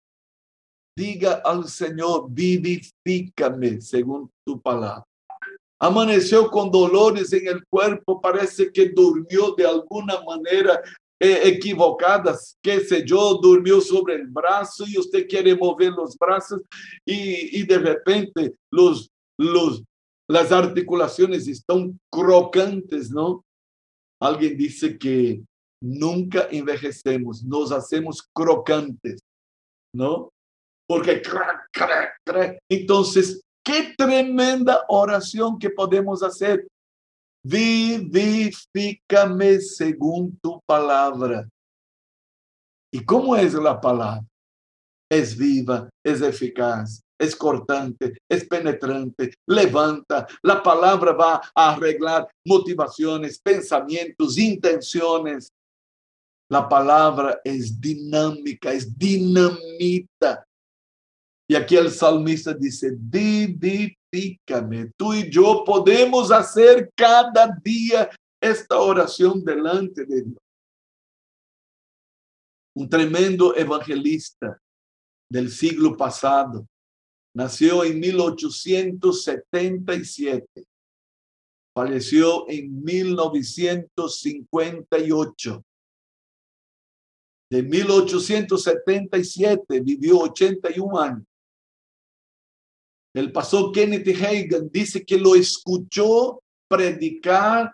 diga 0.98 1.42
al 1.46 1.68
Señor, 1.68 2.26
vivifícame 2.30 3.82
según 3.82 4.32
tu 4.44 4.60
palabra. 4.60 5.06
Amaneció 5.80 6.50
con 6.50 6.72
dolores 6.72 7.32
en 7.34 7.48
el 7.48 7.64
cuerpo, 7.68 8.20
parece 8.20 8.72
que 8.72 8.90
durmió 8.90 9.54
de 9.56 9.68
alguna 9.68 10.22
manera 10.24 10.82
eh, 11.26 11.48
equivocada, 11.48 12.38
qué 12.62 12.82
sé 12.82 13.06
yo, 13.06 13.40
durmió 13.42 13.80
sobre 13.80 14.16
el 14.16 14.28
brazo 14.28 14.84
y 14.86 14.98
usted 14.98 15.26
quiere 15.26 15.56
mover 15.56 15.94
los 15.94 16.18
brazos 16.18 16.60
y, 17.06 17.62
y 17.62 17.64
de 17.64 17.78
repente 17.78 18.56
los, 18.70 19.10
los, 19.40 19.84
las 20.28 20.52
articulaciones 20.52 21.48
están 21.48 21.98
crocantes, 22.12 23.10
¿no? 23.10 23.46
Alguien 24.22 24.58
dice 24.58 24.98
que 24.98 25.42
nunca 25.82 26.50
envejecemos, 26.52 27.42
nos 27.44 27.72
hacemos 27.72 28.28
crocantes, 28.34 29.22
¿no? 29.96 30.30
Porque. 30.86 31.22
Entonces, 32.70 33.42
qué 33.64 33.94
tremenda 33.98 34.84
oración 34.90 35.58
que 35.58 35.70
podemos 35.70 36.22
hacer. 36.22 36.68
Vivifícame 37.46 39.00
según 39.60 40.40
tu 40.42 40.62
palabra. 40.66 41.46
¿Y 42.92 43.04
cómo 43.04 43.36
es 43.36 43.54
la 43.54 43.82
palabra? 43.82 44.26
Es 45.10 45.38
viva, 45.38 45.90
es 46.04 46.22
eficaz, 46.22 47.02
es 47.20 47.36
cortante, 47.36 48.18
es 48.30 48.46
penetrante, 48.46 49.34
levanta. 49.48 50.26
La 50.42 50.64
palabra 50.64 51.12
va 51.12 51.42
a 51.54 51.74
arreglar 51.74 52.28
motivaciones, 52.46 53.40
pensamientos, 53.40 54.38
intenciones. 54.38 55.52
La 56.50 56.70
palabra 56.70 57.42
es 57.44 57.80
dinámica, 57.80 58.72
es 58.72 58.98
dinamita. 58.98 60.43
Y 61.48 61.56
aquí 61.56 61.76
el 61.76 61.92
salmista 61.92 62.54
dice, 62.54 62.96
vivifícame. 62.98 64.92
Tú 64.98 65.14
y 65.14 65.30
yo 65.30 65.64
podemos 65.66 66.32
hacer 66.32 66.92
cada 66.96 67.56
día 67.64 68.10
esta 68.42 68.80
oración 68.80 69.44
delante 69.44 70.06
de 70.06 70.24
Dios. 70.24 70.38
Un 72.76 72.90
tremendo 72.90 73.56
evangelista 73.56 74.60
del 75.30 75.52
siglo 75.52 75.96
pasado 75.96 76.66
Nació 77.36 77.84
en 77.84 78.00
1877. 78.00 80.66
Falleció 81.74 82.48
en 82.48 82.84
1958. 82.84 85.66
De 87.50 87.64
1877 87.64 89.80
vivió 89.80 90.20
81 90.20 91.00
años. 91.00 91.26
El 93.14 93.32
pastor 93.32 93.72
Kenneth 93.72 94.08
Hagan 94.08 94.70
dice 94.72 95.06
que 95.06 95.18
lo 95.18 95.36
escuchó 95.36 96.42
predicar 96.68 97.74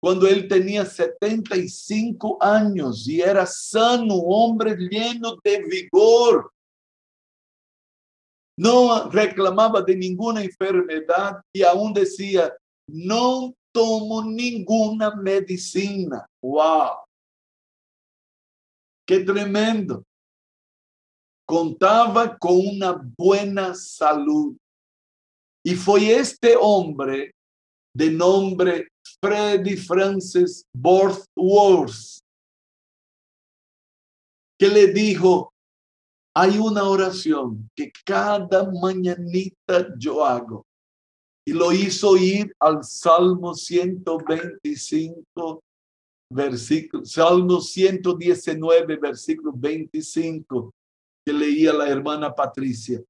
cuando 0.00 0.26
él 0.26 0.48
tenía 0.48 0.84
75 0.84 2.38
años 2.40 3.08
y 3.08 3.20
era 3.20 3.46
sano, 3.46 4.16
hombre 4.16 4.76
lleno 4.76 5.36
de 5.42 5.62
vigor 5.62 6.52
no 8.56 9.10
reclamaba 9.10 9.82
de 9.82 9.96
ninguna 9.96 10.42
enfermedad 10.42 11.40
y 11.52 11.62
aún 11.62 11.92
decía, 11.92 12.52
no 12.86 13.54
tomo 13.72 14.22
ninguna 14.22 15.14
medicina. 15.16 16.26
¡Wow! 16.42 16.90
¡Qué 19.06 19.20
tremendo! 19.20 20.04
Contaba 21.46 22.36
con 22.38 22.56
una 22.56 22.98
buena 23.18 23.74
salud. 23.74 24.56
Y 25.64 25.74
fue 25.74 26.12
este 26.12 26.56
hombre 26.58 27.34
de 27.94 28.10
nombre 28.10 28.88
Freddy 29.20 29.76
Francis 29.76 30.64
Borthworth 30.74 32.22
que 34.58 34.68
le 34.68 34.88
dijo, 34.92 35.52
hay 36.34 36.58
una 36.58 36.84
oración 36.84 37.70
que 37.74 37.92
cada 38.04 38.70
mañanita 38.70 39.94
yo 39.98 40.24
hago. 40.24 40.64
Y 41.44 41.52
lo 41.52 41.72
hizo 41.72 42.16
ir 42.16 42.54
al 42.60 42.84
Salmo 42.84 43.52
125, 43.54 45.60
versículo, 46.30 47.04
Salmo 47.04 47.60
119, 47.60 48.96
versículo 48.98 49.50
25, 49.52 50.72
que 51.24 51.32
leía 51.32 51.72
la 51.72 51.88
hermana 51.88 52.34
Patricia. 52.34 53.00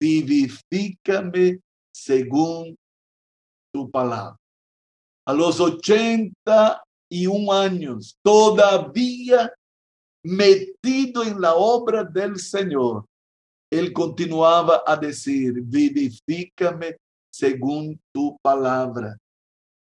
Vivifícame 0.00 1.60
según 1.92 2.76
tu 3.72 3.90
palabra. 3.90 4.36
A 5.26 5.32
los 5.32 5.58
81 5.58 7.52
años, 7.52 8.16
todavía 8.22 9.52
metido 10.24 11.22
en 11.22 11.40
la 11.40 11.54
obra 11.54 12.04
del 12.04 12.38
Señor, 12.38 13.06
él 13.70 13.92
continuaba 13.92 14.82
a 14.86 14.96
decir, 14.96 15.60
vivifícame 15.60 16.96
según 17.32 18.00
tu 18.12 18.38
palabra. 18.40 19.16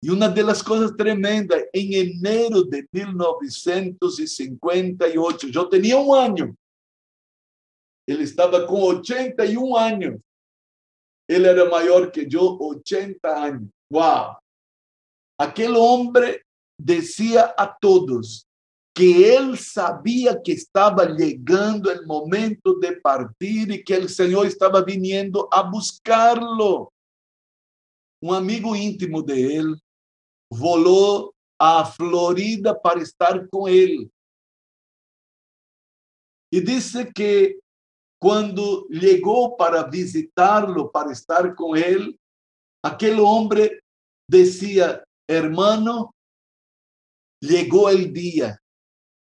Y 0.00 0.11
una 0.11 0.28
de 0.28 0.44
las 0.44 0.62
cosas 0.62 0.96
tremendas, 0.96 1.64
en 1.72 1.92
enero 1.92 2.62
de 2.62 2.87
1958, 2.92 5.48
yo 5.48 5.68
tenía 5.68 5.96
un 5.96 6.16
año, 6.16 6.54
él 8.08 8.22
estaba 8.22 8.66
con 8.66 8.80
81 8.80 9.78
años, 9.78 10.20
él 11.28 11.44
era 11.44 11.66
mayor 11.66 12.10
que 12.10 12.26
yo, 12.26 12.56
80 12.58 13.42
años. 13.42 13.70
¡Wow! 13.90 14.38
Aquel 15.38 15.74
hombre 15.76 16.42
decía 16.78 17.54
a 17.56 17.76
todos, 17.78 18.48
que 18.94 19.36
él 19.36 19.56
sabía 19.58 20.40
que 20.42 20.52
estaba 20.52 21.04
llegando 21.04 21.88
el 21.90 22.04
momento 22.06 22.74
de 22.80 22.96
partir 22.96 23.70
y 23.70 23.84
que 23.84 23.94
el 23.94 24.08
Señor 24.08 24.46
estaba 24.46 24.82
viniendo 24.82 25.46
a 25.52 25.62
buscarlo. 25.62 26.92
Un 28.20 28.34
amigo 28.34 28.74
íntimo 28.74 29.22
de 29.22 29.56
él 29.56 29.80
voló 30.50 31.32
a 31.60 31.84
Florida 31.84 32.80
para 32.80 33.02
estar 33.02 33.48
con 33.48 33.70
él. 33.70 34.10
Y 36.50 36.60
dice 36.60 37.12
que 37.14 37.60
cuando 38.20 38.87
llegó 38.88 39.57
para 39.57 39.85
visitarlo, 39.85 40.90
para 40.90 41.12
estar 41.12 41.54
con 41.54 41.78
él, 41.78 42.18
aquel 42.85 43.18
hombre 43.20 43.81
decía, 44.28 45.04
hermano, 45.28 46.14
llegó 47.40 47.88
el 47.90 48.12
día. 48.12 48.59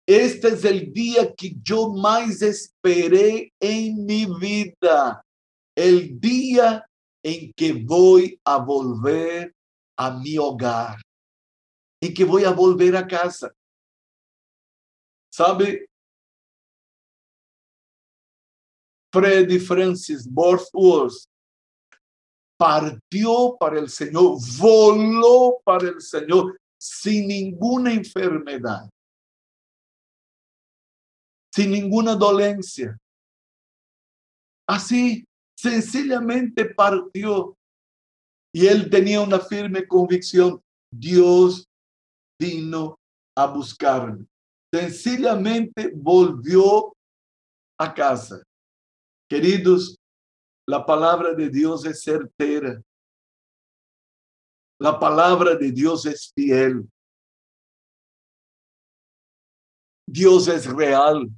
Este 0.07 0.49
es 0.49 0.65
el 0.65 0.91
día 0.93 1.35
que 1.35 1.53
yo 1.63 1.91
más 1.91 2.41
esperé 2.41 3.53
en 3.61 4.07
mi 4.07 4.27
vida. 4.41 5.23
El 5.77 6.19
día 6.19 6.89
en 7.23 7.53
que 7.53 7.75
voy 7.75 8.41
a 8.45 8.57
volver 8.57 9.55
a 9.99 10.11
mi 10.13 10.39
hogar. 10.39 10.97
En 12.01 12.15
que 12.15 12.25
voy 12.25 12.45
a 12.45 12.53
volver 12.53 12.97
a 12.97 13.07
casa. 13.07 13.53
¿Sabe? 15.31 15.88
Freddy 19.19 19.59
Francis 19.59 20.29
Borthworth 20.31 21.27
partió 22.57 23.57
para 23.59 23.81
el 23.81 23.89
Señor, 23.89 24.39
voló 24.61 25.61
para 25.65 25.89
el 25.89 26.01
Señor 26.01 26.57
sin 26.81 27.27
ninguna 27.27 27.93
enfermedad, 27.93 28.89
sin 31.53 31.73
ninguna 31.73 32.15
dolencia. 32.15 32.97
Así, 34.69 35.25
sencillamente 35.59 36.67
partió. 36.67 37.57
Y 38.55 38.67
él 38.67 38.89
tenía 38.89 39.21
una 39.21 39.41
firme 39.41 39.87
convicción, 39.87 40.61
Dios 40.93 41.67
vino 42.41 42.97
a 43.37 43.47
buscarme. 43.47 44.27
Sencillamente 44.73 45.91
volvió 45.93 46.93
a 47.81 47.93
casa. 47.93 48.43
Queridos, 49.29 49.99
la 50.67 50.85
palabra 50.85 51.35
de 51.35 51.51
Dios 51.51 51.85
es 51.85 52.03
certera. 52.03 52.83
La 54.81 54.99
palabra 54.99 55.55
de 55.55 55.71
Dios 55.71 56.07
es 56.07 56.33
fiel. 56.35 56.89
Dios 60.09 60.49
es 60.49 60.67
real. 60.67 61.29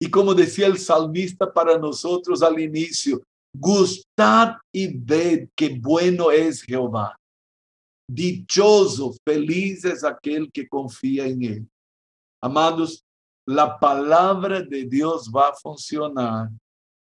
Y 0.00 0.10
como 0.10 0.34
decía 0.34 0.66
el 0.66 0.78
salmista 0.78 1.52
para 1.52 1.78
nosotros 1.78 2.42
al 2.42 2.58
inicio, 2.58 3.22
gustad 3.54 4.56
y 4.72 4.98
ved 4.98 5.48
que 5.54 5.78
bueno 5.78 6.30
es 6.30 6.62
Jehová. 6.62 7.16
Dichoso, 8.08 9.14
feliz 9.24 9.84
es 9.84 10.04
aquel 10.04 10.50
que 10.50 10.68
confía 10.68 11.26
en 11.26 11.42
él. 11.42 11.70
Amados, 12.42 13.04
la 13.46 13.78
palabra 13.78 14.60
de 14.60 14.84
Dios 14.84 15.30
va 15.34 15.48
a 15.50 15.54
funcionar 15.54 16.50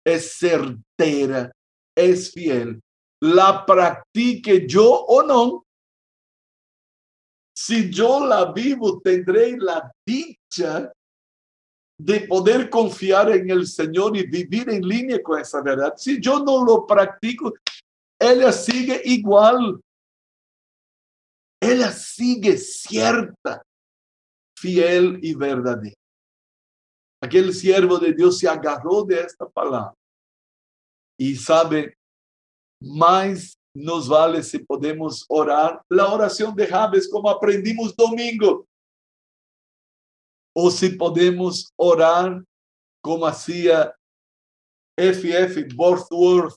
es 0.05 0.37
certera, 0.38 1.51
es 1.97 2.33
fiel, 2.33 2.81
la 3.21 3.64
practique 3.64 4.67
yo 4.67 4.90
o 4.90 5.23
no. 5.23 5.64
Si 7.57 7.90
yo 7.90 8.27
la 8.27 8.53
vivo, 8.53 9.01
tendré 9.01 9.57
la 9.57 9.90
dicha 10.07 10.93
de 11.99 12.21
poder 12.23 12.69
confiar 12.69 13.31
en 13.31 13.49
el 13.49 13.67
Señor 13.67 14.17
y 14.17 14.27
vivir 14.27 14.69
en 14.69 14.87
línea 14.87 15.23
con 15.23 15.40
esa 15.40 15.62
verdad. 15.62 15.95
Si 15.97 16.21
yo 16.21 16.40
no 16.40 16.64
lo 16.64 16.87
practico, 16.87 17.55
ella 18.19 18.53
sigue 18.53 19.01
igual. 19.05 19.81
Ella 21.61 21.93
sigue 21.93 22.59
cierta, 22.59 23.62
fiel 24.59 25.19
y 25.23 25.35
verdadera. 25.35 25.95
Aquel 27.25 27.55
siervo 27.55 27.99
de 27.99 28.13
Dios 28.13 28.39
se 28.39 28.47
agarró 28.47 29.03
de 29.03 29.19
esta 29.19 29.49
palabra. 29.49 29.95
Y 31.19 31.35
sabe, 31.37 31.97
más 32.83 33.59
nos 33.75 34.11
vale 34.11 34.43
si 34.43 34.59
podemos 34.59 35.25
orar 35.29 35.83
la 35.89 36.13
oración 36.13 36.55
de 36.55 36.67
Javes 36.67 37.09
como 37.09 37.31
aprendimos 37.31 37.97
domingo. 37.97 38.67
O 40.55 40.71
si 40.71 40.91
podemos 40.91 41.73
orar 41.77 42.45
como 43.03 43.25
hacía 43.25 43.97
F.F. 44.99 45.67
Borthworth, 45.75 46.57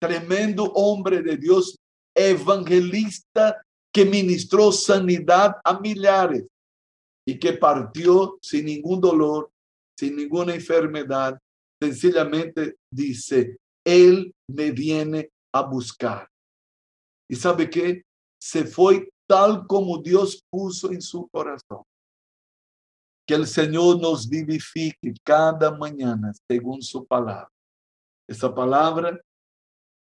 tremendo 0.00 0.62
hombre 0.74 1.22
de 1.22 1.36
Dios, 1.36 1.76
evangelista 2.14 3.60
que 3.92 4.04
ministró 4.04 4.70
sanidad 4.70 5.56
a 5.64 5.80
millares 5.80 6.46
y 7.26 7.36
que 7.36 7.54
partió 7.54 8.38
sin 8.40 8.66
ningún 8.66 9.00
dolor 9.00 9.50
sin 9.98 10.16
ninguna 10.16 10.54
enfermedad, 10.54 11.38
sencillamente 11.80 12.76
dice, 12.90 13.58
Él 13.84 14.34
me 14.48 14.70
viene 14.70 15.30
a 15.52 15.62
buscar. 15.62 16.28
¿Y 17.28 17.36
sabe 17.36 17.68
qué? 17.68 18.02
Se 18.40 18.64
fue 18.64 19.08
tal 19.26 19.66
como 19.66 19.98
Dios 19.98 20.42
puso 20.50 20.90
en 20.90 21.00
su 21.00 21.28
corazón. 21.28 21.82
Que 23.26 23.34
el 23.34 23.46
Señor 23.46 24.00
nos 24.00 24.28
vivifique 24.28 25.14
cada 25.24 25.76
mañana 25.76 26.32
según 26.48 26.82
su 26.82 27.06
palabra. 27.06 27.48
Esa 28.28 28.54
palabra 28.54 29.20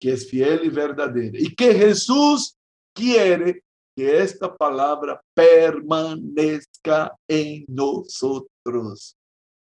que 0.01 0.13
es 0.13 0.29
fiel 0.29 0.65
y 0.65 0.69
verdadera. 0.69 1.39
Y 1.39 1.55
que 1.55 1.75
Jesús 1.75 2.57
quiere 2.93 3.63
que 3.97 4.19
esta 4.19 4.55
palabra 4.57 5.23
permanezca 5.35 7.17
en 7.29 7.65
nosotros. 7.69 9.17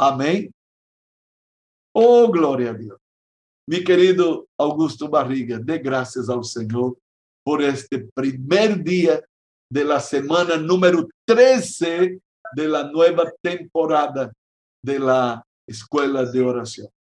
Amém? 0.01 0.49
Oh, 1.93 2.27
glória 2.31 2.71
a 2.71 2.73
Deus. 2.73 2.99
Mi 3.69 3.83
querido 3.83 4.47
Augusto 4.57 5.07
Barriga, 5.07 5.59
dê 5.59 5.77
graças 5.77 6.27
ao 6.27 6.43
Senhor 6.43 6.97
por 7.45 7.61
este 7.61 8.09
primeiro 8.15 8.81
dia 8.81 9.23
de 9.71 9.83
la 9.83 9.99
semana 9.99 10.57
número 10.57 11.07
13 11.27 12.19
de 12.55 12.67
la 12.67 12.83
nueva 12.91 13.31
temporada 13.43 14.31
de 14.83 14.97
la 14.97 15.45
Escuela 15.69 16.25
de 16.25 16.41
Oración. 16.41 16.89